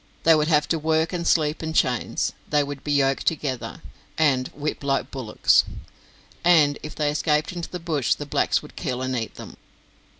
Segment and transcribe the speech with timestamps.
[0.23, 3.83] They would have to work and sleep in chains; they would be yoked together,
[4.17, 5.63] and whipped like bullocks;
[6.43, 9.57] and if they escaped into the bush the blacks would kill and eat them.